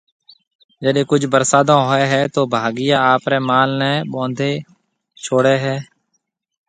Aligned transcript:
جڏَي 0.83 1.01
ڪجھ 1.09 1.27
ڀرساتون 1.33 1.81
ھوئيَ 1.89 2.05
ھيََََ 2.11 2.21
تو 2.33 2.41
ڀاگيا 2.51 2.97
آپرَي 3.13 3.39
مال 3.49 3.69
نيَ 3.79 3.91
ٻونڌَي 4.11 4.53
ڇوڙھيََََ 5.23 5.55
ھيََََ 5.63 5.75